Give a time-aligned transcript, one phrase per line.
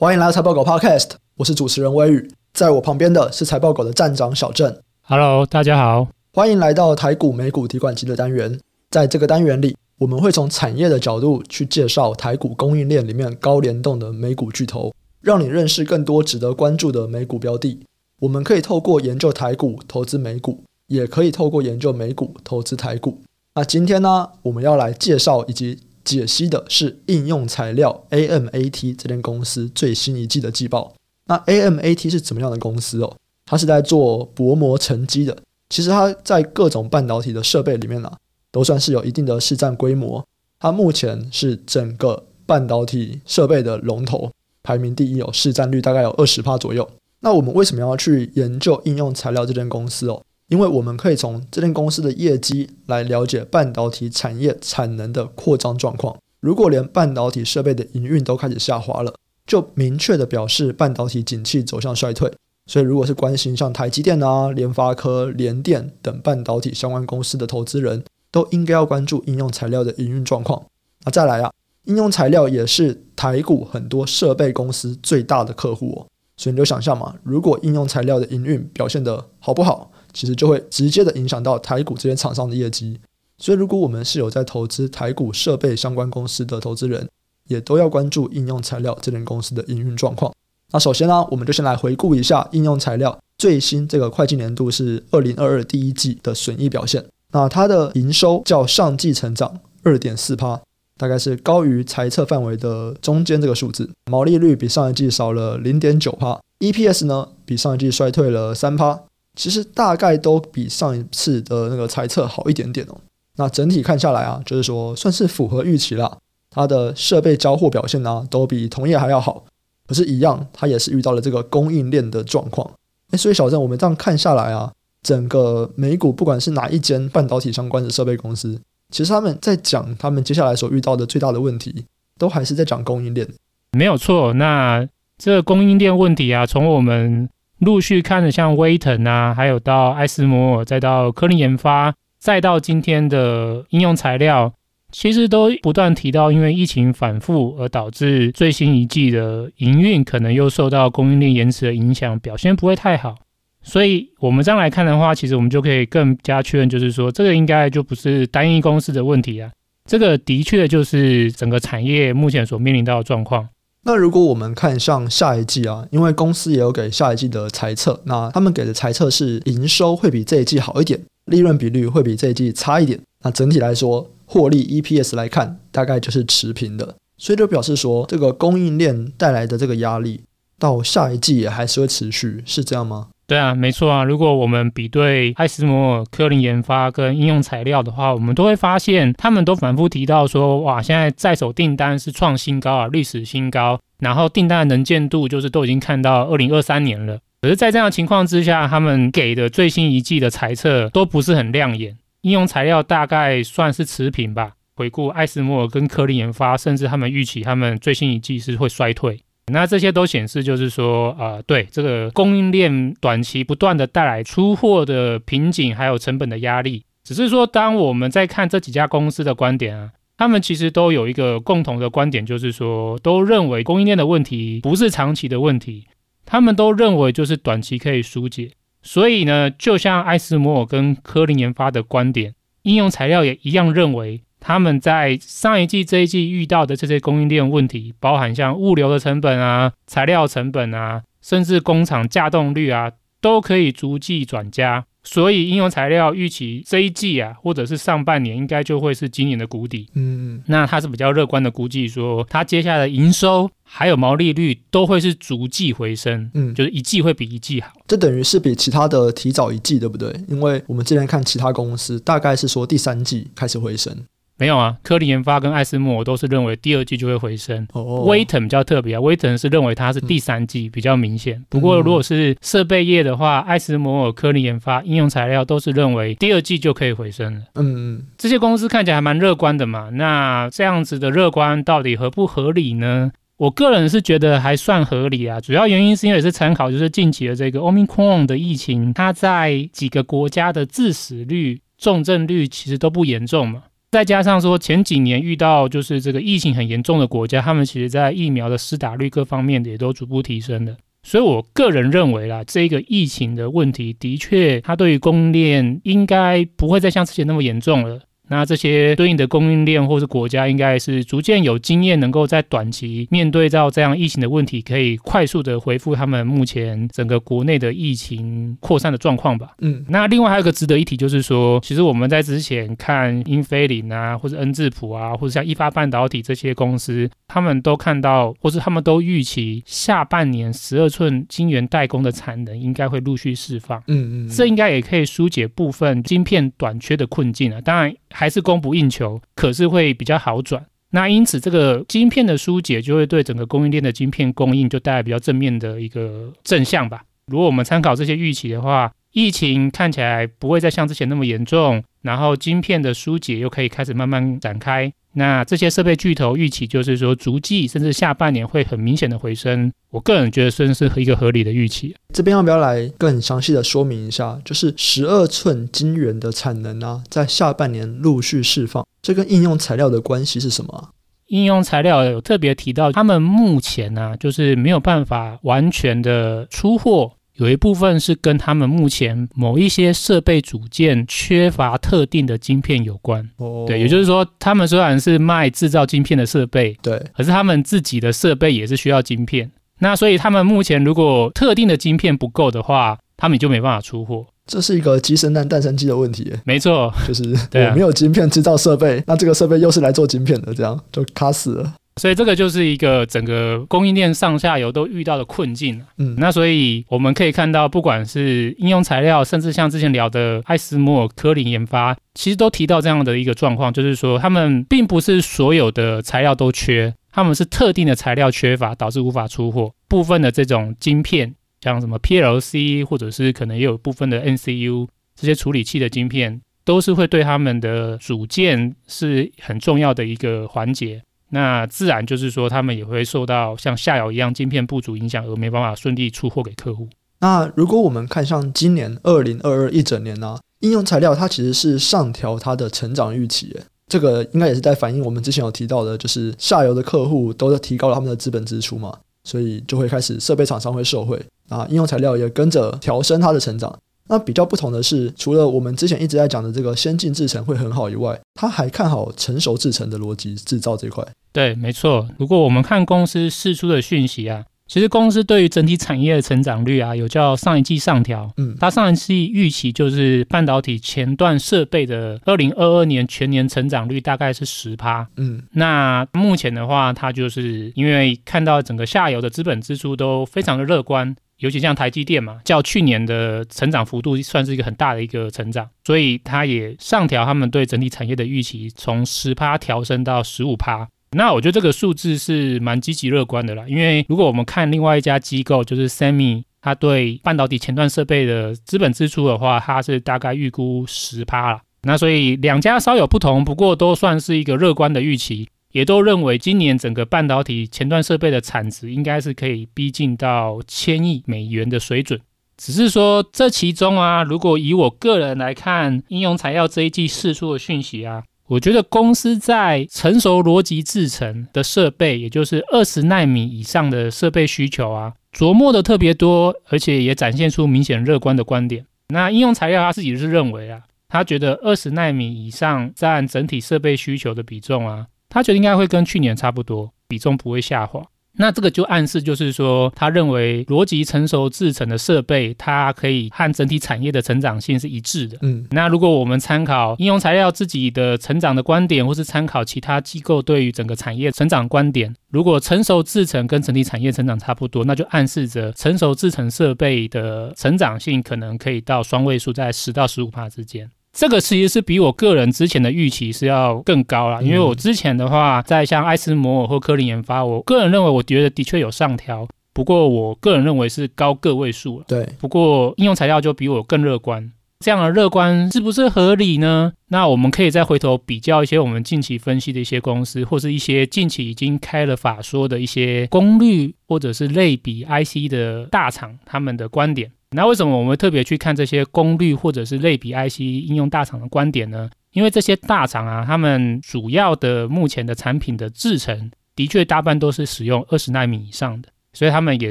[0.00, 4.78] 欢迎来到财报狗 Podcast，我是主持人威宇，在我旁边的是财报狗的站长小郑。
[5.02, 8.60] Hello，大家好，欢迎来到台股美股提款机的单元。
[8.90, 17.84] 在这个单元里，我们会从产业的角度去介绍台股供应链里面高联动的美股巨头，让你认识更多值得关注的美股标的。
[18.20, 23.20] 我们可以透过研究台股投资美股，也可以透过研究美股投资台股。
[23.56, 30.94] 那今天呢，我们要来介绍以及解析的是应用材料 AMAT 这间公司最新一季的季报。
[31.26, 33.14] 那 AMAT 是怎么样的公司哦？
[33.44, 35.36] 它是在做薄膜沉积的。
[35.68, 38.16] 其实它在各种半导体的设备里面呢、啊，
[38.50, 40.26] 都算是有一定的市占规模。
[40.58, 44.32] 它目前是整个半导体设备的龙头，
[44.62, 46.88] 排名第一，哦市占率大概有二十趴左右。
[47.20, 50.22] 那我们为什么要去研究应用材料这间公司哦？
[50.48, 56.16] 因为我们可以从这间公司的业绩来了解半导体产业产能的扩张状况。
[56.40, 59.14] 如果连半导体设备的营运都开始下滑了，
[59.46, 62.32] 就明确的表示半导体景气走向衰退。
[62.66, 70.66] 所以，如果是关心像台积电啊、联发科、联电等半导体相关公司的投资人，都应该要关注应用材料的营运状况。
[71.04, 71.50] 那再来啊，
[71.84, 76.06] 应用材料也是台股很多设备公司最大的客户哦。
[76.36, 79.90] 所以你就想象嘛，如果应用材料的营运表现得好不好？
[80.18, 82.98] 其实就会直接的影响到台股这些厂商的业绩，
[83.38, 87.08] 所以如果我们是有在投资台股设备相关公司的投资人，
[87.46, 90.34] 也都要关注应用材料这间公司的营运状况。
[90.72, 97.04] 那首先呢，我们就先来回顾一下应用材料最新这个会计年度是二零二二第一季的损益表现。
[97.30, 100.60] 那它的营收较上季成长二点四趴，
[100.96, 103.88] 大概是高于财测范围的中间这个数字。
[104.10, 109.04] 毛利率比上一季少了零点九趴，EPS 呢比上一季衰退了三趴。
[109.38, 112.96] 其实大概都比上一次的那个猜测好一点点哦。
[113.36, 116.18] 那整体看下来啊，就是说算是符合预期了。
[116.50, 119.44] 它的设备交货表现呢，都比同业还要好。
[119.86, 122.68] 可是，一样，它也是遇到了这个供应链的状况。
[123.12, 124.72] 诶，所以小郑，我们这样看下来啊，
[125.02, 128.60] 整个美股不管是哪一间半导体相关的设备公司，
[128.90, 131.84] 其实他们在讲他们接下来所遇到的最大的问题，
[132.18, 133.26] 都还是在讲供应链。
[133.72, 134.32] 没有错。
[134.32, 144.52] 那这个供应链问题啊，从我们陆续看着像威腾啊，还有到艾斯摩尔，再到科林研发，再到今天的应用材料，
[144.92, 153.16] 其实都不断提到，因为疫情反复而导致最新一季的营运可能又受到供应链延迟的影响，表现不会太好。
[153.60, 159.50] 所以我们这样来看的话，其实我们就可以更加确认，就是说这个应该就不是单一公司的问题啊，
[159.84, 163.48] 这个的确就是整个产业目前所面临到的状况。
[163.84, 173.00] 那如果我们看像下一季啊，因为公司也有给下一季的猜测，那他们给的猜测是营收会比这一季好一点，利润比率会比这一季差一点。
[173.24, 176.96] 那整体来说，获利 EPS 来看，大概就是持平的。
[177.16, 180.22] 所以就表示说，这个供应链带来的这个压力，
[180.58, 183.08] 到下一季也还是会持续，是这样吗？
[183.28, 184.04] 对啊，没错啊。
[184.04, 193.78] 如果我们比对艾斯摩尔、科林研发跟应用材料的话，我们都会发现，他们都反复提到说，哇，现在在手订单是创新高啊，历史新高。
[193.98, 197.18] 然后订单的能见度就是都已经看到二零二三年了。
[197.42, 201.98] 可是，在这样的情况之下，他们给的最新一季的财测都不是很亮眼。
[202.22, 204.52] 应用材料大概算是持平吧。
[204.74, 209.20] 回顾艾斯摩尔跟科林研发，甚至他们预期他们最新一季是会衰退。
[209.50, 216.84] 那这些都显示，就是说，呃，对这个供应链短期不断的带来出货的瓶颈，还有成本的压力。
[217.04, 225.86] 只是说，当我们在看这几家公司的观点啊，他们其实都有一个共同的观点，就是说，都认为供应链的问题不是长期的问题，
[226.26, 228.50] 他们都认为就是短期可以疏解。
[228.82, 234.22] 所以呢，就像艾斯摩尔跟科林研发的观点，应用材料也一样认为。
[234.40, 244.84] 他们在上一季、这一季遇到的这些供应链问题，包含像物流的成本啊、材料成本啊，甚至工厂稼动率啊，都可以逐季转佳。
[245.04, 249.88] 所以应用材料预期这一季啊，或者是上半年，应该就会是今年的谷底。
[249.94, 256.30] 嗯，那他是比较乐观的估计说，他接下来的营收还有毛利率都会是逐季回升。
[256.34, 257.72] 嗯，就是一季会比一季好。
[257.86, 260.14] 这等于是比其他的提早一季，对不对？
[260.28, 263.96] 因为我们之前看其他公司，大概是说第三季开始回升。
[264.38, 267.66] 没有啊，科林研发跟艾斯摩尔都是认为第二季就会回升。
[267.72, 271.44] 哦，威腾比较特别啊，威腾是认为它是第三季比较明显。
[271.48, 277.40] 不过如果是设备业的话，艾斯摩尔、科林研发、应用材料都是认为第二季就可以回升了。
[277.56, 279.90] 嗯嗯，这些公司看起来还蛮乐观的嘛。
[279.90, 283.10] 那这样子的乐观到底合不合理呢？
[283.38, 285.40] 我个人是觉得还算合理啊。
[285.40, 293.62] 主要原因是因为是参考就是近期的这个 Omicron 的疫情，它在几个国家的致死率、重症率其实都不严重嘛。
[293.90, 300.76] 再加上说前几年遇到就是这个疫情很严重的国家，他们其实在疫苗的施打率各方面也都逐步提升了。
[301.02, 308.00] 所以我个人认为啦，这个疫情的问题的确，它对于供应链应该不会再像之前那么严重了。
[308.28, 319.52] 那这些对应的供应链或是国家，应该是逐渐有经验，能够在短期面对到这样疫情的问题，可以快速的回复他们目前整个国内的疫情扩散的状况吧。
[319.60, 333.78] 嗯，那另外还有一个值得一提，就是说，其实我们在之前看英飞凌啊，或者恩智浦啊，或者像一发半导体这些公司，他们都看到，或是他们都预期下半年十二寸晶圆代工的产能应该会陆续释放。
[333.86, 337.60] 嗯，嗯嗯，这应该也可以疏解部分晶片短缺的困境啊。
[337.60, 337.94] 当然。
[338.18, 340.66] 还是供不应求，可是会比较好转。
[340.90, 347.04] 那因此，这个晶片的疏解就会对整个供应链的晶片供应就带来比较正面的一个正向吧。
[347.28, 354.92] 如果我们参考这些预期的话，疫情看起来不会再像之前那么严重，然后晶片的疏解又可以开始慢慢展开。
[355.14, 359.72] 那这些设备巨头预期就是说，逐季甚至下半年会很明显的回升。
[359.90, 361.96] 我个人觉得算是一个合理的预期。
[362.12, 364.38] 这边要不要来更详细的说明一下？
[364.44, 370.90] 就是十二寸晶圆的产能啊，在下半年陆续释放，这跟应用材料的关系是什么啊？
[371.28, 377.12] 应用材料有特别提到，他们目前呢、啊，就是没有办法完全的出货。
[377.38, 383.28] 有一部分是跟他们目前某一些设备组件缺乏特定的晶片有关。
[383.36, 389.50] 哦，对，也就是说，他们虽然是卖制造晶片的设备，对，可是他们自己的设备也是需要晶片。
[389.78, 394.26] 那所以他们目前如果特定的晶片不够的话，他们就没办法出货。
[394.44, 396.32] 这是一个鸡生蛋，蛋生鸡的问题。
[396.42, 397.22] 没错，就是
[397.54, 401.74] 我没有晶片制造设备，那这个设备又是来做晶片的，这样就卡死了。
[401.98, 405.84] 所以这个就是一个整个供应链上下游都遇到的困境。
[405.98, 419.72] 嗯，那所以我们可以看到，不管是应用材料，甚至像之前聊的艾斯摩尔科林研发，其实都提到这样的一个状况，就是说他们并不是所有的材料都缺，他们是特定的材料缺乏导致无法出货。
[419.88, 431.02] 部分的这种晶片，像什么 PLC，或者是可能也有部分的 NCU 这些处理器的晶片，都是会对他们的组件是很重要的一个环节。
[431.30, 436.88] 那自然就是说，他们也会受到像下游一样晶片不足影响，而没办法顺利出货给客户。
[437.20, 443.54] 那如果我们看像今年二零二二一整年呢、应用材料它其实是上调它的成长预期，
[443.88, 453.78] 这个应该也是在反映我们之前有提到的，就是下游的客户都在提高了他们的资本支出嘛，所以就会开始设备厂商会受惠，啊，应用材料也跟着调升它的成长。
[454.08, 461.06] 那比较不同的是，除了我们之前一直在讲的这个先进制程会很好以外，他还看好成熟制程的逻辑制造这块。
[461.32, 462.08] 对，没错。
[462.18, 468.30] 如果我们看公司释出的讯息啊，其实公司对于整体产业的成长率啊，有叫上一季上调。
[468.36, 475.06] 嗯，它上一季预期就是半导体前段设备的二零二二年全年成长率大概是十趴。
[475.16, 481.14] 嗯，那目前的话，它就是因为看到整个下游的资本支出都非常的乐观。
[481.38, 490.88] 尤其像台积电嘛，较去年的成长幅度算是一个很大的一个成长，所以它也上调他们对整体产业的预期，从十趴调升到十五趴。
[491.12, 501.62] 那我觉得这个数字是蛮积极乐观的啦，因为如果我们看另外一家机构，就是 SEMI，它对半导体前段设备的资本支出的话，它是大概预估十趴啦。
[501.82, 505.48] 那所以两家稍有不同，不过都算是一个乐观的预期。
[505.72, 512.20] 也都认为今年整个半导体前段设备的产值应该是可以逼近到千亿美元的水准。
[512.56, 528.84] 只是说这其中啊，如果以我个人来看，应用材料这一季释出的讯息啊，我觉得公司在成熟逻辑制程的设备，也就是二十奈米以上的设备需求啊，琢磨的特别多，而且也展现出明显乐观的观点。
[529.10, 535.06] 那应用材料他自己是认为啊，他觉得二十奈米以上占整体设备需求的比重啊。
[535.28, 538.02] 他觉得应该会跟去年差不多，比重不会下滑。
[538.40, 545.36] 那这个就暗示就是说，他认为逻辑成熟制成的设备，它可以和整体产业的成长性是一致的。
[545.42, 560.88] 嗯，那如果我们参考应用材料自己的成长的观点，或是参考其他机构对于整个产业成长观点，如果成熟制成跟整体产业成长差不多，那就暗示着成熟制成设备的成长性可能可以到双位数，在十到十五帕之间。
[561.18, 572.04] 这个其实是比我个人之前的预期是要更高啦，因为我之前的话，在像艾斯摩尔或科林研发，我个人认为，我觉得的确有上调，不过我个人认为是高个位数了。
[572.06, 576.92] 对，不过应用材料就比我更乐观，这样的乐观是不是合理呢？
[577.08, 587.32] 那我们可以再回头比较一些我们近期分析的一些公司，或是一些近期已经开了法说的一些功率或者是类比 IC 的大厂，他们的观点。
[587.50, 592.10] 那为什么我们特别去看这些功率或者是类比 IC 应用大厂的观点呢？
[592.32, 599.90] 因为这些大厂啊，他们主要的目前的产品的制程，的确大半都是使用二十纳米以上的，所以他们也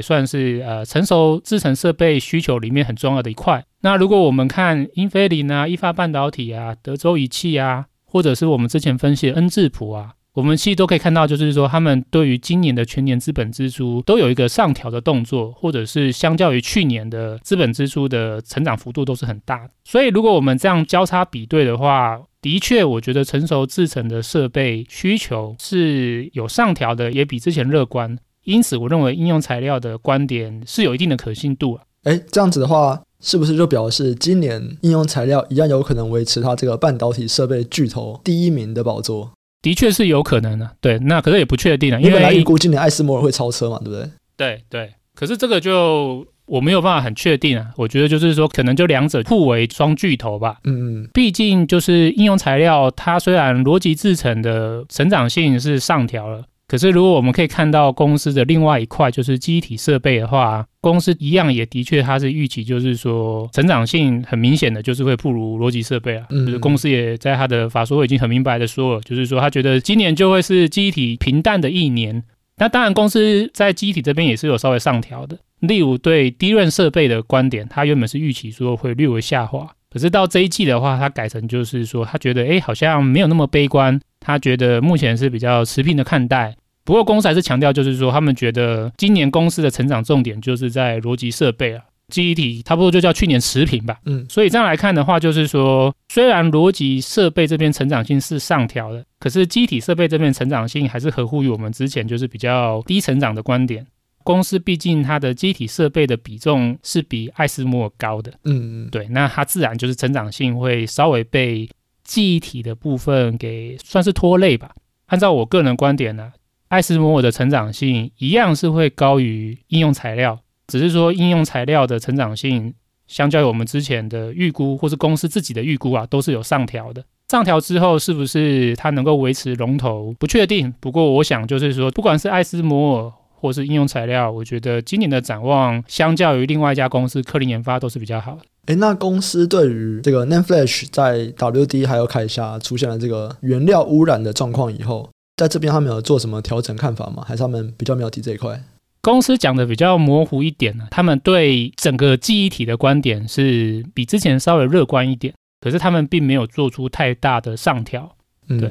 [0.00, 3.64] 算是呃成熟制程设备需求里面很重要的一块。
[3.80, 10.14] 那如果我们看英飞凌啊、意法半导体啊、德州仪器啊，或者是我们之前分析的恩智浦啊。
[10.38, 19.68] 我们其实都可以看到，就是说，他们对于今年的全年资本支出都有一个上调的动作，或者是相较于去年的资本支出的成长幅度都是很大。
[19.84, 28.16] 所以，如果我们这样交叉比对的话，的确，我觉得成熟制程的设备需求是有上调的，也比之前乐观。
[28.44, 31.82] 因此，我认为应用材料的观点是有一定的可信度啊。
[32.04, 39.32] 哎，这样子的话，是不是就表示今年应用材料一样有可能维持它这个半导体设备巨头第一名的宝座？
[39.68, 44.10] 的确是有可能的，对，那可是也不确定啊，因为来预估今年艾斯摩尔会超车嘛，对不对？
[44.34, 56.44] 对对，可是这个就我没有办法很确定啊，我觉得就是说可能就两者互为双巨头吧，嗯嗯，毕竟就是应用材料，它虽然逻辑制成的成长性是上调了。
[56.68, 66.26] 可是，如果我们可以看到公司的另外一块，就是机体设备的话，公司一样也的确，它是预期，就是说成长性很明显的，就是会不如逻辑设备啊。
[66.28, 72.22] 嗯，就是公司也在他的法说已经很明白的说了，就是说他觉得今年就会是机体平淡的一年。
[72.58, 75.38] 那当然，公司在机体这边也是有稍微上调的。
[75.60, 83.98] 例如对 DRAM 设备的观点，它原本是预期说会略微下滑，可是到这一季的话，它改成就是说他觉得，哎，好像没有那么悲观。
[84.20, 93.98] 他觉得目前是比较持平的看待，不过公司还是强调，就是说他们觉得今年公司的成长重点就是在逻辑设备啊，记忆体差不多就叫去年持平吧。
[94.06, 103.86] 嗯，所以这样来看的话，就是说虽然逻辑设备这边成长性是上调的，可是记忆体设备这边成长性还是合乎于我们之前就是比较低成长的观点。
[104.24, 111.68] 公司毕竟它的记忆体设备的比重是比艾斯摩尔高的，嗯嗯，对，那它自然就是成长性会稍微被。
[112.08, 114.72] 记忆体的部分给算是拖累吧。
[115.08, 116.32] 按照我个人观点呢，
[116.68, 122.72] 艾斯摩尔的成长性一样是会高于应用材料，只是说应用材料的成长性
[123.06, 127.04] 相较于我们之前的预估或是公司自己的预估啊，都是有上调的。
[127.28, 130.72] 上调之后是不是它能够维持龙头不确定。
[130.80, 138.42] 不过我想就是说，不管是艾斯摩尔或是应用材料，我觉得今年的展望相较于另外一家公司科林研发都是比较好的。
[138.68, 145.08] 诶，那公司对于这个 NAND Flash 在 WD 还有凯霞出现了这个原料污染的状况以后，
[145.38, 147.24] 在这边他们有做什么调整看法吗？
[147.26, 148.62] 还是他们比较没有提这一块？
[149.00, 155.32] 公司讲的比较模糊一点呢，他们对整个记忆体的观点是比之前稍微乐观一点，
[155.62, 158.16] 可是他们并没有做出太大的上调。
[158.48, 158.70] 嗯，对。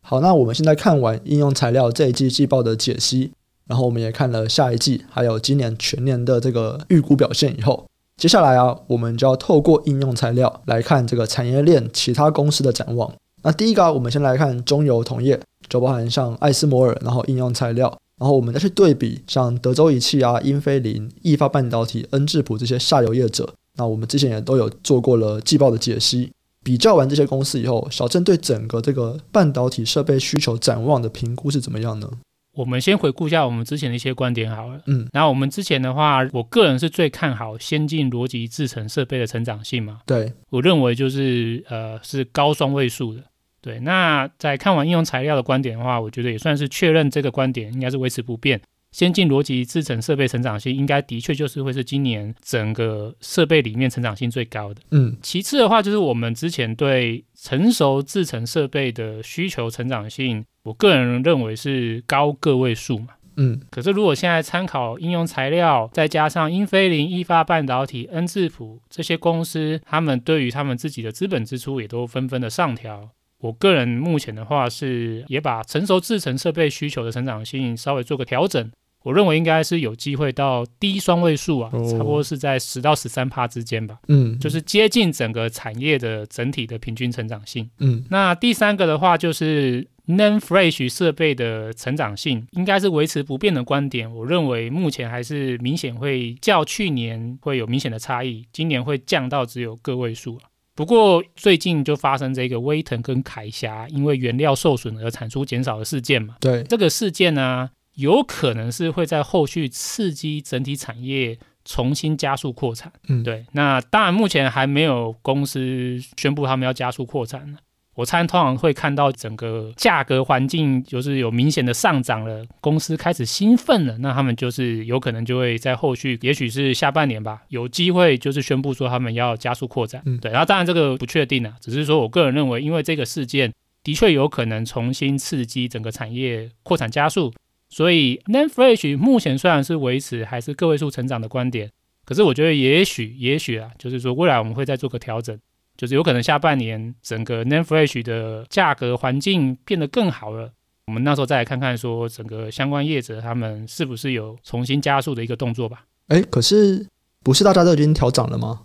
[0.00, 3.30] 好，那我们现在看完应用材料这一季季报的解析，
[3.68, 7.86] 然后我们也看了下一季还有今年全年的这个预估表现以后。
[8.18, 13.10] 接下来啊，我们就要透过应用材料来看这个产业链其他公司的展望。
[13.44, 23.48] 那第一个啊，我们先来看中游同业，就包含像艾斯摩尔，然后应用材料，然后我们再去对比像德州仪器啊、英飞凌、意法半导体、恩智浦这些下游业者。
[23.76, 26.32] 那我们之前也都有做过了季报的解析。
[26.64, 32.10] 比较完这些公司以后，小郑对整个这个半导体设备需求展望的评估是怎么样呢？
[32.58, 34.80] 我们先回顾一下我们之前的一些观点好了。
[34.86, 40.00] 嗯，然后我们之前的话，我个人是最看好先进逻辑制程设备的成长性嘛。
[40.04, 43.22] 对，我认为就是呃是高双位数的。
[43.60, 48.60] 对，那在看完应用材料的观点的话，我觉得也算是确认这个观点应该是维持不变。
[48.90, 54.80] 先进逻辑制程设备成长性应该的确就是会是今年整个设备里面成长性最高的。
[54.90, 63.08] 嗯，其次的话就是我们之前对成熟制程设备的需求成长性，我个人认为是高个位数嘛。
[63.40, 73.10] 嗯，可是如果现在参考应用材料，再加上英飞凌、意发半导体、恩智浦这些公司，他们对于他们自己的资本支出也都纷纷的上调。
[73.40, 78.68] 我个人目前的话是也把成熟制程设备需求的成长性稍微做个调整，
[79.02, 83.98] 我认为应该是有机会到低双位数啊，差不多是在十到十三趴之间吧。
[84.08, 87.68] 嗯，就是接近整个产业的整体的平均成长性。
[87.78, 94.12] 嗯，那第三个的话就是 NAND Flash 设备的成长性应该是维持不变的观点。
[94.12, 100.38] 我认为目前还是明显会较去年会有明显的差异，今年会降到只有个位数。
[100.74, 106.36] 不过最近就发生这个威腾跟凯霞因为原料受损而产出减少的事件嘛。
[106.40, 112.92] 对，这个事件呢，有可能是会在后续刺激整体产业重新加速扩产。
[113.08, 113.44] 嗯，对。
[113.52, 117.56] 那当然目前还没有公司宣布他们要加速扩产。
[117.94, 130.00] 我猜通常会看到整个价格环境就是有明显的上涨了，公司开始兴奋了，那他们就是有可能就会在后续，也许是下半年吧，有机会就是宣布说他们要加速扩展。
[130.06, 133.52] 嗯，对，然后当然这个不确定啊，只是说我个人认为，因为这个事件
[133.82, 137.34] 的确有可能重新刺激整个产业扩产加速，
[137.68, 141.70] 所以 NAND Flash 目前虽然是维持还是个位数成长的观点，
[142.04, 145.38] 可是我觉得也许也许啊，就是说未来我们会再做个调整。
[145.76, 150.50] 就是有可能下半年整个 NAND Flash 的价格环境变得更好了，
[150.88, 155.84] 我们那时候再来看看说整个相关业者他们是不是有重新加速的一个动作吧。
[156.08, 156.84] 哎，可是
[157.22, 158.62] 不是大家都已经调涨了吗？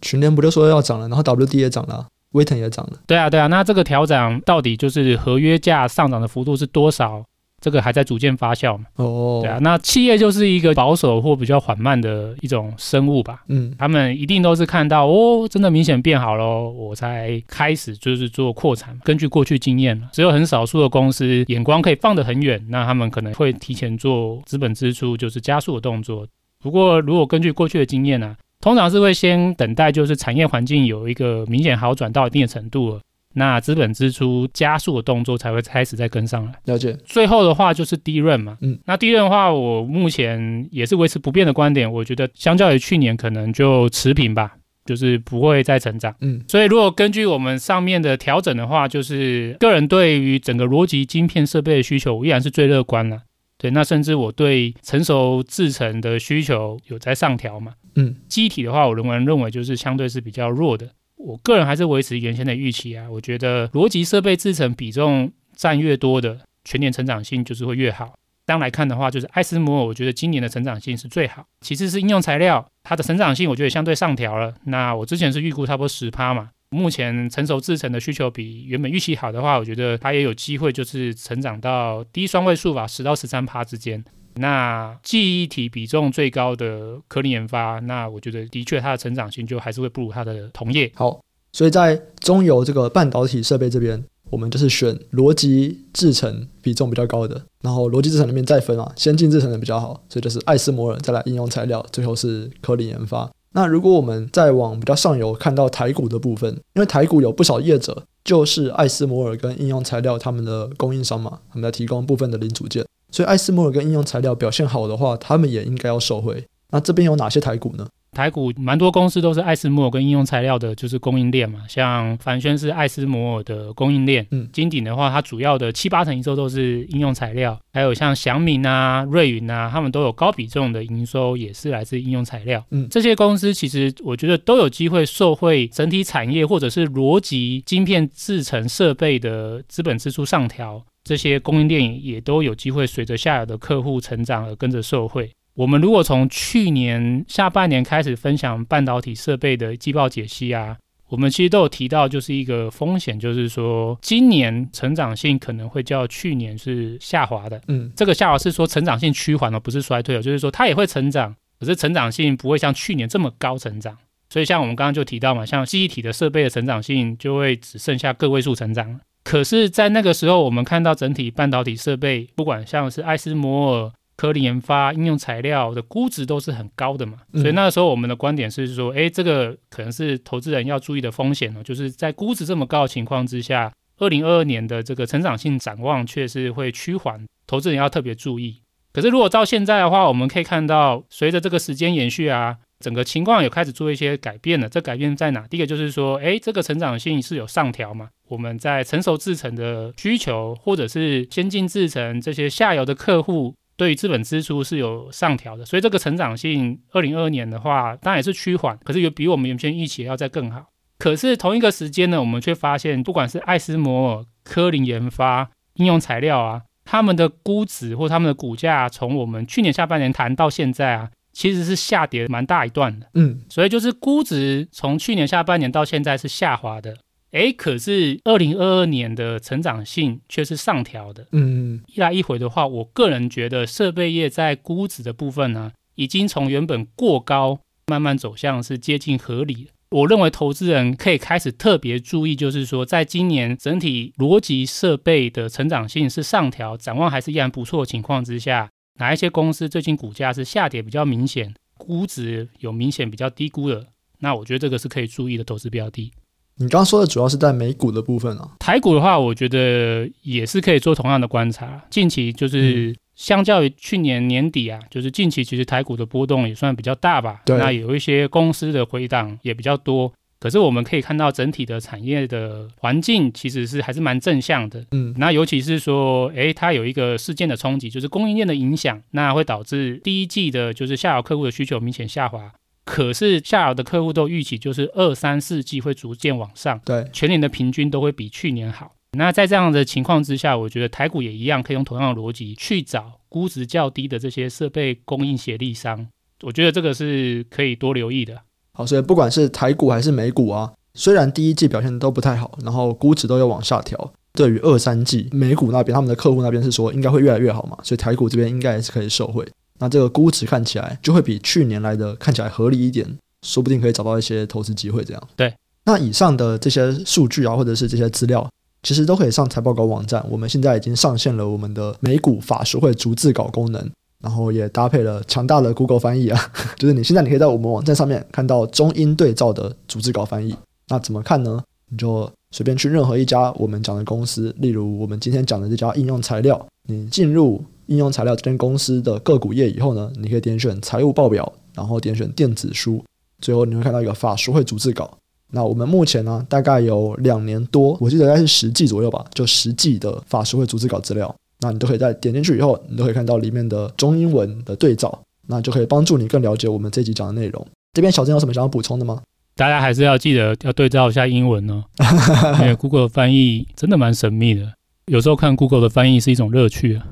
[0.00, 2.98] 群联不就说要涨了，然后 WD 也涨了，威腾也涨了。
[3.06, 7.22] 对啊，对啊，那这个调涨到底就是合约价上涨的幅度是多少？
[7.64, 8.84] 这个还在逐渐发酵嘛？
[8.96, 9.42] 哦，oh.
[9.42, 13.42] 对啊，那企业就是一个保守或比较缓慢的一种生物吧。
[13.48, 18.94] 嗯，他们一定都是看到哦，真的明显变好喽，我才开始就是做扩产。
[19.02, 26.26] 根据过去经验，只有很少数的公司眼光可以放得很远，那他们可能会提前做资本支出，就是加速的动作。
[26.60, 33.00] 不过，如果根据过去的经验呢、啊，通常是会先等待，就是产业环境有一个明显好转到一定的程度了。
[33.34, 36.52] 那资本支出加速的动作才会开始再跟上来。
[36.64, 36.96] 了解。
[37.04, 46.14] 最后的话就是 DRAM 嘛，嗯，那 DRAM 的话，我目前也是维持不变的观点，我觉得相较于去年可能就持平吧，就是不会再成长。
[46.20, 53.22] 嗯，所以如果根据我们上面的调整的话，就是个人对于整个逻辑晶片设备的需求依然是最乐观了。
[53.56, 57.72] 对，那甚至我对成熟制程的需求有在上调嘛。
[57.96, 60.88] 嗯，机体的话，我仍然认为就是相对是比较弱的。
[61.24, 68.12] 我个人还是维持原先的预期啊，我觉得逻辑设备制程比重占越多的，全年成长性就是会越好。
[68.46, 71.46] 这样来看的话，就是艾斯摩尔，我觉得今年的成长性是最好。
[71.62, 74.54] 其次是应用材料，它的成长性我觉得相对上调了。
[74.64, 84.04] 那我之前是预估差不多十趴嘛，目前成熟制程的需求比原本预期好的话，我觉得它也有机会就是成长到低双位数吧，十到十三趴之间。
[84.36, 90.90] 那记忆体比重最高的科林研发，那我觉得的确它的成长性就还是会不如它的同业。
[90.94, 91.20] 好，
[91.52, 103.30] 所以在中游这个半导体设备这边，我们就是选逻辑制程比重比较高的，然后逻辑制程里面再分啊，先进制程的比较好，所以就是艾斯摩尔，再来应用材料，最后是科林研发。
[103.52, 112.84] 那如果我们再往比较上游看到台股的部分，因为台股有不少业者就是艾斯摩尔跟应用材料他们的供应商嘛，他们在提供部分的零组件。
[113.14, 116.44] 所以艾斯摩尔跟应用材料表现好的话，他们也应该要受惠。
[116.72, 117.86] 那这边有哪些台股呢？
[118.10, 121.60] 台股蛮多公司都是艾斯摩尔跟应用材料的，就是供应链嘛。
[121.68, 127.56] 像凡轩是艾斯摩尔的供应链，嗯，金鼎的话，它主要的七八成营收都是应用材料。
[127.72, 132.64] 还有像祥明啊、瑞云啊，他们都有高比重的营收也是来自应用材料。
[132.72, 140.84] 嗯，这些公司其实我觉得都有机会受惠整体产业或者是逻辑晶片制成设备的资本支出上调。
[141.04, 145.30] 这些供应链也都有机会随着下游的客户成长而跟着受惠。
[145.54, 150.76] 我们如果从去年下半年开始分享半导体设备的季报解析啊，
[151.08, 157.60] 我们其实都有提到，就是一个风险，就是说今年成长性可能会较去年是下滑的。
[157.68, 163.96] 嗯，这个下滑是说成长性趋缓了，不是衰退了，就是说它也会成长，可是成长性不会像去年这么高成长。
[164.30, 168.98] 所以像我们刚刚就提到嘛，像记忆体的设备的成长性就会只剩下个位数成长。
[169.24, 177.14] 可是，在那个时候，我们看到整体半导体设备，不管像是艾斯摩尔、科林研发、应用材料的估值都是很高的嘛。
[177.32, 188.60] 嗯、所以那个时候，我们的观点是说，哎，这个可能是投资人要注意的风险哦，就是在估值这么高的情况之下，二零二二年的这个成长性展望却是会趋缓，投资人要特别注意。
[188.92, 192.58] 可是，如果到现在的话，我们可以看到，随着这个时间延续啊。
[192.84, 195.46] 整个情况有开始做一些改变了，这改变在哪？
[195.48, 198.10] 第一个就是说，哎，这个成长性是有上调嘛？
[198.28, 210.66] 我们在成熟制程的需求，或者是先进制程这些下游的客户，对于资本支出是有上调的，所以这个成长性，二零二二年的话，当然也是趋缓，可是有比我们原先预期要再更好。
[210.98, 221.10] 可是同一个时间呢，我们却发现，不管是艾斯摩尔、科林研发、应用材料啊，他们的估值或他们的股价，从我们去年下半年谈到现在啊。
[221.34, 226.96] 其实是下跌蛮大一段的，嗯，所以就是估值从去年下半年到现在是下滑的，
[227.32, 239.68] 诶，可是二零二二年的成长性却是上调的，嗯，一来一回的话，我个人觉得设备业在估值的部分呢，已经从原本过高慢慢走向是接近合理。
[239.90, 248.70] 我认为投资人可以开始特别注意，就是说在今年整体逻辑设备的成长性是上调，展望还是依然不错的情况之下。
[248.98, 253.86] 哪一些公司最近股价是下跌比较明显，估值有明显比较低估的？
[254.20, 256.12] 那我觉得这个是可以注意的投资标的。
[256.56, 261.84] 你刚刚说的主要是在美股的部分啊，台股的话，我觉得也是可以做同样的观察。
[261.90, 267.42] 近期就是相较于去年年底啊，就是近期其实台股的波动也算比较大吧。
[267.44, 267.58] 对。
[267.58, 270.12] 那有一些公司的回档也比较多，
[270.44, 274.84] 可是我们可以看到整体的产业的环境其实是还是蛮正向的。
[274.90, 275.14] 嗯。
[275.16, 282.52] 那尤其是说，哎，它有一个事件的冲击，就是供应链的影响，那会导致第一季的就是下游客户的需求明显下滑。
[282.84, 288.94] 可是下游的客户都预期，就是二三四季会逐渐往上，对，全年的平均都会比去年好。
[289.16, 296.06] 那在这样的情况之下，我觉得台股也一样，可以用同样的逻辑去找估值较低的这些设备供应协力商。
[296.42, 298.42] 我觉得这个是可以多留意的。
[298.76, 304.12] 好，所以不管是台股还是美股啊，虽然第一季表现都不太好，然后估值都有往下调。
[304.32, 309.46] 对于二三季美股那边，他们的客户那边是说应该会越来越好嘛，所以台股这边应该也是可以受惠。
[309.78, 313.06] 那这个估值看起来就会比去年来的看起来合理一点，
[313.46, 315.04] 说不定可以找到一些投资机会。
[315.04, 315.54] 这样对。
[315.84, 318.48] 那以上的这些数据啊，或者是这些资料，
[318.82, 320.24] 其实都可以上财报稿网站。
[320.28, 323.90] 我们现在已经上线了我们的美股法学会逐字稿功能，
[324.24, 326.40] 然后也搭配了强大的 Google 翻译啊，
[326.78, 330.56] 就是你现在你可以在我们网站上面看到中英对照的逐字稿翻译。
[330.88, 331.62] 那怎么看呢？
[331.90, 337.62] 你就随便去任何一家我们讲的公司，例如我们今天讲的这家应用材料，你进入。
[337.88, 343.04] 应用材料这间公司的个股页以后呢，你可以点选财务报表，然后点选电子书，
[343.42, 345.18] 最后你会看到一个法说会逐字稿。
[345.50, 351.36] 那我们目前呢，大概有两年多，我记得应该是十季左右吧，就十季的法说会逐字稿资料。
[351.64, 357.66] 那你都可以在点进去以后，你都可以看到里面的中英文的对照，那就可以帮助你更了解我们这集讲的内容。
[357.94, 359.22] 这边小郑有什么想要补充的吗？
[359.56, 361.82] 大家还是要记得要对照一下英文哦，
[362.60, 364.70] 因为 Google 的翻译真的蛮神秘的。
[365.06, 367.06] 有时候看 Google 的翻译是一种乐趣啊。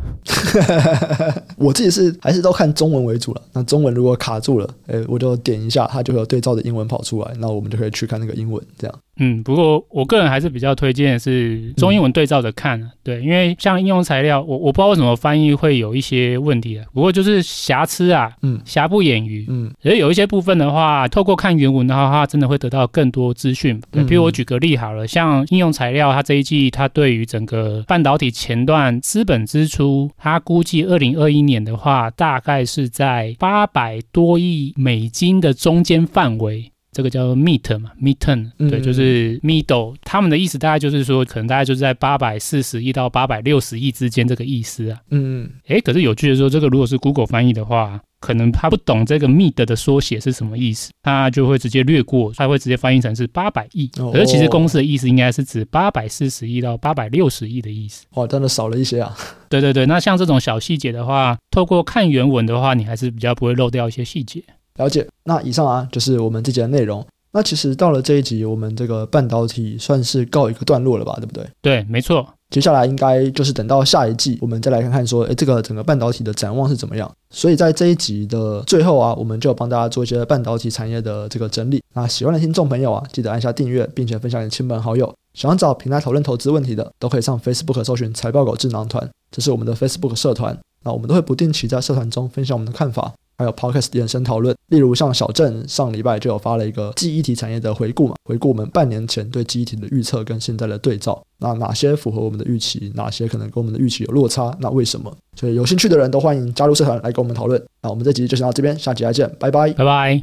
[1.56, 3.42] 我自己是还是都看中文为主了。
[3.52, 8.98] 那中文如果卡住了，诶，我就点一下，它就会有对照的英文跑出来，那我们就可以去看那个英文，这样。
[9.22, 16.84] 嗯，不过我个人还是比较推荐是中英文对照着看，嗯，对，因为像应用材料，我我不知道为什么翻译会有一些问题啊。
[16.92, 23.80] 不过就是瑕疵啊，嗯，瑕不掩瑜，嗯，所以有一些部分的话，透过看原文的话，它真的会得到更多资讯。
[23.92, 36.71] 对，比如我举个例好了，像应用材料，它这一季它对于整个半导体前段资本支出，它估计二零二一年的话，大概是在八百多亿美金的中间范围。
[36.92, 45.00] 这个叫 meet 嘛，midterm，对，就是 middle，他们的意思大概就是说，可能大概就是在八百四十亿到八百六十亿之间这个意思啊。
[45.10, 45.50] 嗯嗯。
[45.68, 53.86] 哎，可是有趣的说，这个如果是 Google 翻译的话，可能他不懂这个 meet 的缩写是什么意思，他就会直接略过，他会直接翻译成是八百亿。
[53.86, 58.04] 可是其实公司的意思应该是指八百四十亿到八百六十亿的意思。
[58.16, 59.16] 哇，真的少了一些啊。
[59.48, 64.44] 对对对，那像这种小细节的话，透过看原文的话，你还是比较不会漏掉一些细节。
[64.76, 67.04] 了解，那以上啊就是我们这集的内容。
[67.34, 71.46] 那其实到了这一集，我们这个半导体算是告一个段落了吧，对不对？
[71.62, 72.26] 对，没错。
[72.50, 77.10] 接下来应该就是等到下一季，我们再来看看说，诶，这个整个半导体的展望是怎么样。
[77.30, 81.82] 所以在这一集的最后啊，我们就帮大家做一些半导体产业的这个整理。
[81.94, 85.10] 那喜欢的听众朋友啊，记得按下订阅，并且分享给亲朋好友。
[85.32, 90.54] 想要找平台讨论投资问题的，都可以上 Facebook 搜寻财报狗智囊团，这是我们的 Facebook 社团。
[90.84, 93.14] 那我们都会不定期在社团中分享我们的看法。
[93.38, 105.12] 还有 Podcast 延伸讨论，例如像小郑上礼拜就有发了一个记忆体产业的回顾嘛，回顾我们半年前对记忆体的预测跟现在的对照，那哪些符合我们的预期，哪些可能跟我们的预期有落差，那为什么？
[105.34, 107.62] 所以有兴趣的人都欢迎加入社团来跟我们讨论。
[107.82, 110.20] 那我们这集就先到这边，下集再见，拜拜，拜拜。